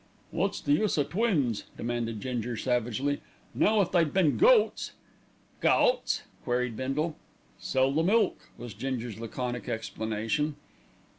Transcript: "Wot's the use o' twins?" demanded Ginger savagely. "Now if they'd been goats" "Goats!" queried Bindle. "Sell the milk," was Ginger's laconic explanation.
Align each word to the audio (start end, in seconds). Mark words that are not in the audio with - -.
"Wot's 0.31 0.59
the 0.59 0.73
use 0.73 0.97
o' 0.97 1.03
twins?" 1.03 1.65
demanded 1.77 2.21
Ginger 2.21 2.57
savagely. 2.57 3.21
"Now 3.53 3.81
if 3.81 3.91
they'd 3.91 4.11
been 4.11 4.35
goats" 4.35 4.93
"Goats!" 5.61 6.23
queried 6.43 6.75
Bindle. 6.75 7.17
"Sell 7.59 7.91
the 7.91 8.01
milk," 8.01 8.49
was 8.57 8.73
Ginger's 8.73 9.19
laconic 9.19 9.69
explanation. 9.69 10.55